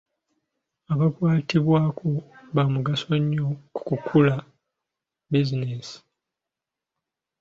Abakwatibwako 0.93 2.07
ba 2.55 2.63
mugaso 2.73 3.11
nnyo 3.21 3.45
mu 3.51 3.57
kukula 3.87 4.35
kwa 4.45 4.45
bizinensi. 5.29 5.95